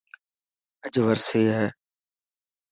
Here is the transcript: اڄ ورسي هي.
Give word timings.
اڄ 0.85 0.93
ورسي 1.05 1.41
هي. 1.57 1.67